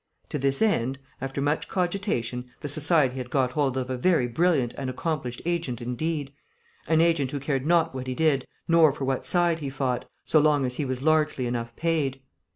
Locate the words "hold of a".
3.51-3.97